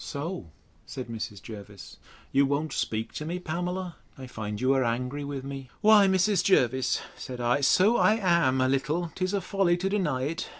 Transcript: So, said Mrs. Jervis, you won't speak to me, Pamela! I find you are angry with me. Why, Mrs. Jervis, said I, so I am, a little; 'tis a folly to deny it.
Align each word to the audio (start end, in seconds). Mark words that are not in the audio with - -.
So, 0.03 0.49
said 0.87 1.09
Mrs. 1.09 1.43
Jervis, 1.43 1.97
you 2.31 2.47
won't 2.47 2.73
speak 2.73 3.13
to 3.13 3.23
me, 3.23 3.37
Pamela! 3.37 3.97
I 4.17 4.25
find 4.25 4.59
you 4.59 4.73
are 4.73 4.83
angry 4.83 5.23
with 5.23 5.43
me. 5.43 5.69
Why, 5.81 6.07
Mrs. 6.07 6.43
Jervis, 6.43 6.99
said 7.15 7.39
I, 7.39 7.61
so 7.61 7.97
I 7.97 8.15
am, 8.15 8.61
a 8.61 8.67
little; 8.67 9.11
'tis 9.13 9.35
a 9.35 9.41
folly 9.41 9.77
to 9.77 9.89
deny 9.89 10.23
it. 10.23 10.49